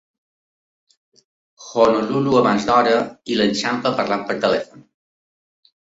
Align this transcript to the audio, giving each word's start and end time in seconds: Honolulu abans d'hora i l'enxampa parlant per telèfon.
Honolulu 1.67 2.35
abans 2.41 2.67
d'hora 2.73 2.97
i 3.35 3.39
l'enxampa 3.41 3.97
parlant 4.03 4.29
per 4.33 4.43
telèfon. 4.49 4.87